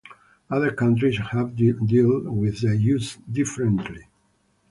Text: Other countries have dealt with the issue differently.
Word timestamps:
Other 0.49 0.71
countries 0.71 1.19
have 1.19 1.55
dealt 1.55 1.79
with 1.81 2.61
the 2.61 2.73
issue 2.95 2.99
differently. 3.31 4.07